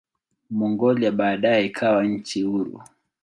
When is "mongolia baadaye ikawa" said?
0.49-2.03